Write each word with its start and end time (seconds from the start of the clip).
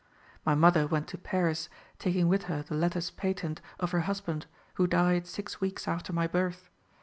My 0.43 0.55
mother 0.55 0.87
went 0.87 1.07
to 1.09 1.17
Paris, 1.19 1.69
taking 1.99 2.27
with 2.27 2.45
her 2.45 2.63
the 2.63 2.73
letters 2.73 3.11
patent 3.11 3.61
of 3.79 3.91
her 3.91 3.99
husband, 4.09 4.47
who 4.73 4.87
died 4.87 5.27
six 5.27 5.61
weeks 5.61 5.87
after 5.87 6.11
my 6.11 6.25
birth. 6.25 6.71